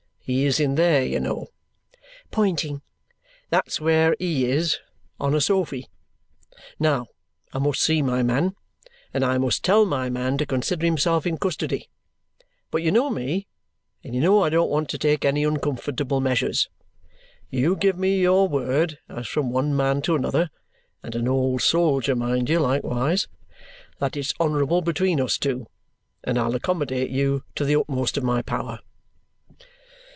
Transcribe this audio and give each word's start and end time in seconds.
He 0.23 0.45
is 0.45 0.61
in 0.61 0.75
there, 0.75 1.03
you 1.03 1.19
know," 1.19 1.47
pointing; 2.29 2.83
"that's 3.49 3.81
where 3.81 4.15
HE 4.17 4.45
is 4.45 4.77
on 5.19 5.33
a 5.35 5.41
sofy. 5.41 5.87
Now 6.79 7.07
I 7.51 7.57
must 7.57 7.81
see 7.81 8.01
my 8.01 8.23
man, 8.23 8.53
and 9.13 9.25
I 9.25 9.37
must 9.37 9.61
tell 9.61 9.83
my 9.83 10.09
man 10.09 10.37
to 10.37 10.45
consider 10.45 10.85
himself 10.85 11.27
in 11.27 11.37
custody; 11.37 11.89
but 12.69 12.81
you 12.81 12.91
know 12.93 13.09
me, 13.09 13.47
and 14.05 14.15
you 14.15 14.21
know 14.21 14.41
I 14.43 14.47
don't 14.49 14.69
want 14.69 14.87
to 14.91 14.97
take 14.97 15.25
any 15.25 15.43
uncomfortable 15.43 16.21
measures. 16.21 16.69
You 17.49 17.75
give 17.75 17.97
me 17.97 18.21
your 18.21 18.47
word, 18.47 18.99
as 19.09 19.27
from 19.27 19.49
one 19.49 19.75
man 19.75 20.01
to 20.03 20.15
another 20.15 20.49
(and 21.03 21.13
an 21.13 21.27
old 21.27 21.61
soldier, 21.61 22.15
mind 22.15 22.47
you, 22.47 22.59
likewise), 22.59 23.27
that 23.99 24.15
it's 24.15 24.33
honourable 24.39 24.81
between 24.81 25.19
us 25.19 25.37
two, 25.37 25.65
and 26.23 26.37
I'll 26.39 26.55
accommodate 26.55 27.09
you 27.09 27.43
to 27.55 27.65
the 27.65 27.75
utmost 27.75 28.15
of 28.15 28.23
my 28.23 28.41
power." 28.41 28.79